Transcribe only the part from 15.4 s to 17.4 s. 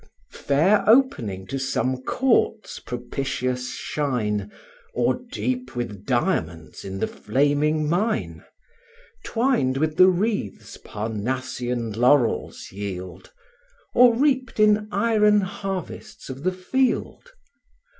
harvests of the field?